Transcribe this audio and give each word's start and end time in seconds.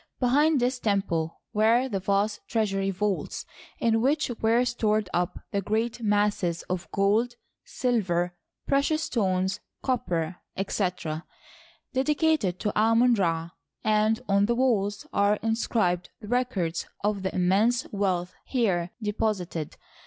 Behind 0.19 0.59
this 0.59 0.79
temple 0.79 1.41
were 1.53 1.87
the 1.87 1.99
vast 1.99 2.39
treasury 2.47 2.89
vaults, 2.89 3.45
in 3.77 4.01
which 4.01 4.31
were 4.41 4.65
stored 4.65 5.07
up 5.13 5.37
the 5.51 5.61
g^eat 5.61 6.01
masses 6.01 6.63
df 6.67 6.89
gold, 6.89 7.35
silver, 7.65 8.33
precious 8.65 9.03
stones, 9.03 9.59
copper, 9.83 10.37
etc., 10.57 11.23
dedicated 11.93 12.59
to 12.61 12.75
Amon 12.75 13.13
Ra, 13.13 13.51
and 13.83 14.19
on 14.27 14.47
the 14.47 14.55
walls 14.55 15.05
are 15.13 15.35
inscribed 15.43 16.09
the 16.19 16.27
records 16.27 16.87
of 17.03 17.21
the 17.21 17.31
im 17.35 17.47
mense 17.47 17.85
wealth 17.91 18.33
here 18.43 18.89
deposited. 19.03 19.77